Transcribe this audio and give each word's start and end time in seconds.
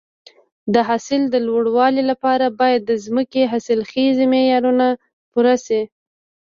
د 0.73 0.75
حاصل 0.87 1.21
د 1.29 1.35
لوړوالي 1.47 2.03
لپاره 2.11 2.45
باید 2.59 2.81
د 2.85 2.91
ځمکې 3.05 3.41
حاصلخیزي 3.51 4.25
معیارونه 4.33 4.87
پوره 5.31 5.55
شي. 5.65 5.81